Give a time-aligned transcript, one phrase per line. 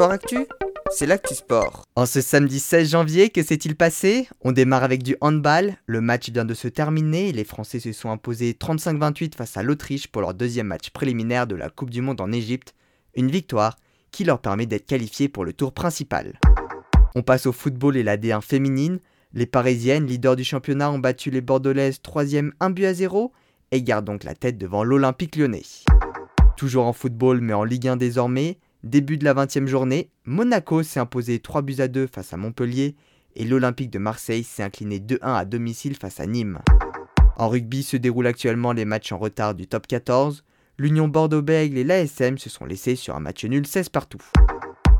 [0.00, 0.46] Sport Actu,
[0.90, 1.84] c'est l'actu sport.
[1.94, 4.30] En ce samedi 16 janvier, que s'est-il passé?
[4.40, 5.76] On démarre avec du handball.
[5.84, 10.08] Le match vient de se terminer les Français se sont imposés 35-28 face à l'Autriche
[10.08, 12.74] pour leur deuxième match préliminaire de la Coupe du Monde en Égypte.
[13.14, 13.76] Une victoire
[14.10, 16.40] qui leur permet d'être qualifiés pour le tour principal.
[17.14, 19.00] On passe au football et la D1 féminine.
[19.34, 23.34] Les Parisiennes, leaders du championnat, ont battu les Bordelaises 3e 1 but à 0
[23.70, 25.60] et gardent donc la tête devant l'Olympique lyonnais.
[26.56, 31.00] Toujours en football mais en Ligue 1 désormais, début de la 20e journée, Monaco s'est
[31.00, 32.96] imposé 3 buts à 2 face à Montpellier
[33.36, 36.58] et l'Olympique de Marseille s'est incliné 2-1 à domicile face à Nîmes.
[37.36, 40.44] En rugby se déroulent actuellement les matchs en retard du top 14.
[40.78, 44.22] L'Union Bordeaux-Bègles et l'ASM se sont laissés sur un match nul 16 partout.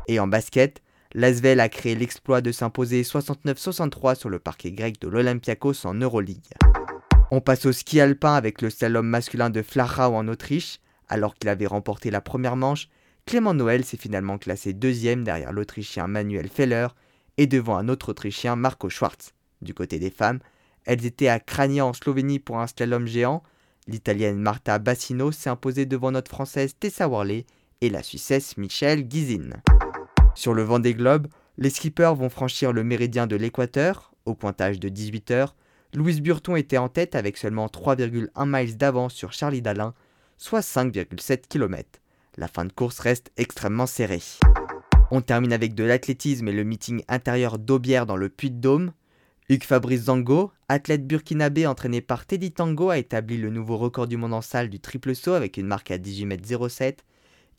[0.07, 0.81] Et en basket,
[1.13, 6.53] l'Asvel a créé l'exploit de s'imposer 69-63 sur le parquet grec de l'Olympiakos en Euroleague.
[7.31, 10.79] On passe au ski alpin avec le slalom masculin de Flachau en Autriche.
[11.09, 12.87] Alors qu'il avait remporté la première manche,
[13.25, 16.87] Clément Noël s'est finalement classé deuxième derrière l'Autrichien Manuel Feller
[17.37, 19.33] et devant un autre Autrichien Marco Schwartz.
[19.61, 20.39] Du côté des femmes,
[20.85, 23.43] elles étaient à Krania en Slovénie pour un slalom géant.
[23.87, 27.45] L'Italienne Marta Bassino s'est imposée devant notre Française Tessa Worley
[27.81, 29.61] et la Suissesse Michelle Gizin.
[30.35, 34.79] Sur le vent des globes, les skippers vont franchir le méridien de l'équateur, au pointage
[34.79, 35.55] de 18 heures.
[35.93, 39.93] Louise Burton était en tête avec seulement 3,1 miles d'avance sur Charlie Dalin,
[40.37, 42.00] soit 5,7 km.
[42.37, 44.23] La fin de course reste extrêmement serrée.
[45.11, 48.93] On termine avec de l'athlétisme et le meeting intérieur d'Aubière dans le Puy-de-Dôme.
[49.49, 54.15] Hugues Fabrice Zango, athlète burkinabé entraîné par Teddy Tango, a établi le nouveau record du
[54.15, 56.95] monde en salle du triple saut avec une marque à 18,07 m.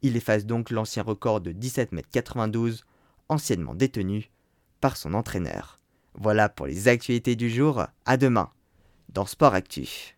[0.01, 2.77] Il efface donc l'ancien record de 17,92 m,
[3.29, 4.31] anciennement détenu
[4.81, 5.81] par son entraîneur.
[6.15, 8.51] Voilà pour les actualités du jour, à demain
[9.11, 10.11] dans Sport Actif.